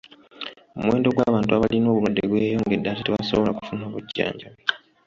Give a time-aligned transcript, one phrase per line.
[0.77, 4.61] Omuwendo gw'abantu abalina obulwadde gweyongedde ate tebasobola kufuna bujjanjabi.